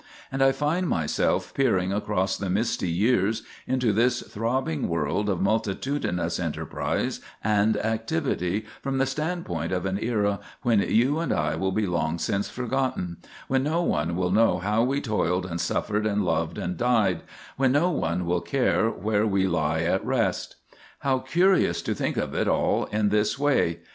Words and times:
And 0.31 0.41
I 0.41 0.51
find 0.51 0.89
myself 0.89 1.53
peering 1.53 1.93
across 1.93 2.35
the 2.35 2.49
misty 2.49 2.89
years 2.89 3.43
into 3.67 3.93
this 3.93 4.23
throbbing 4.23 4.87
world 4.87 5.29
of 5.29 5.41
multitudinous 5.43 6.39
enterprise 6.39 7.21
and 7.43 7.77
activity 7.77 8.65
from 8.81 8.97
the 8.97 9.05
standpoint 9.05 9.71
of 9.71 9.85
an 9.85 9.99
era 10.03 10.39
when 10.63 10.79
you 10.79 11.19
and 11.19 11.31
I 11.31 11.55
will 11.55 11.71
be 11.71 11.85
long 11.85 12.17
since 12.17 12.49
forgotten—when 12.49 13.61
no 13.61 13.83
one 13.83 14.15
will 14.15 14.31
know 14.31 14.57
how 14.57 14.81
we 14.81 15.01
toiled 15.01 15.45
and 15.45 15.61
suffered 15.61 16.07
and 16.07 16.25
loved 16.25 16.57
and 16.57 16.77
died, 16.77 17.21
when 17.55 17.71
no 17.73 17.91
one 17.91 18.25
will 18.25 18.41
care 18.41 18.89
where 18.89 19.27
we 19.27 19.45
lie 19.45 19.81
at 19.81 20.03
rest. 20.03 20.55
How 21.01 21.19
curious 21.19 21.83
to 21.83 21.93
think 21.93 22.17
of 22.17 22.33
it 22.33 22.47
all 22.47 22.85
in 22.85 23.09
this 23.09 23.37
way! 23.37 23.81